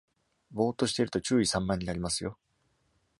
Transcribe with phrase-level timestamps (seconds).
[0.49, 2.39] ぼーっとしていると注意散漫になりますよ。